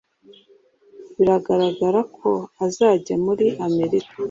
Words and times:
Biragaragara 1.17 1.99
ko 2.17 2.29
azajya 2.65 3.15
muri 3.25 3.45
Amerika 3.65 4.15